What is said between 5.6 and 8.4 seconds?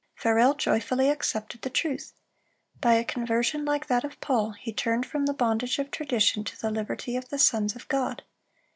of tradition to the liberty of the sons of God.